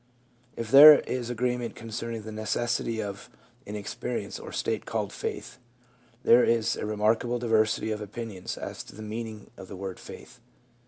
[0.57, 3.29] If there is agreement concerning the necessity of
[3.67, 5.59] an experi ence or state called faith,
[6.23, 10.39] there is a remarkable diversity of opinion as to the meaning of the word faith.